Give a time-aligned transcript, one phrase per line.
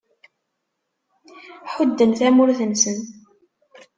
[1.73, 2.99] Ḥudden tamurt-nsen.